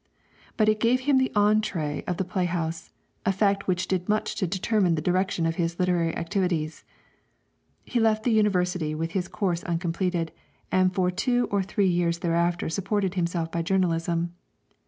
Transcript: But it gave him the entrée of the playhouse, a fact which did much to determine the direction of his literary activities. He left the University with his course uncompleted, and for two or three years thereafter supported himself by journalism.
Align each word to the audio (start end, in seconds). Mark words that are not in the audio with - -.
But 0.57 0.67
it 0.67 0.79
gave 0.79 1.01
him 1.01 1.19
the 1.19 1.31
entrée 1.35 2.03
of 2.07 2.17
the 2.17 2.25
playhouse, 2.25 2.89
a 3.23 3.31
fact 3.31 3.67
which 3.67 3.87
did 3.87 4.09
much 4.09 4.33
to 4.37 4.47
determine 4.47 4.95
the 4.95 4.99
direction 5.03 5.45
of 5.45 5.57
his 5.57 5.77
literary 5.79 6.17
activities. 6.17 6.83
He 7.85 7.99
left 7.99 8.23
the 8.23 8.31
University 8.33 8.95
with 8.95 9.11
his 9.11 9.27
course 9.27 9.61
uncompleted, 9.63 10.31
and 10.71 10.91
for 10.91 11.11
two 11.11 11.47
or 11.51 11.61
three 11.61 11.87
years 11.87 12.17
thereafter 12.17 12.67
supported 12.67 13.13
himself 13.13 13.51
by 13.51 13.61
journalism. 13.61 14.33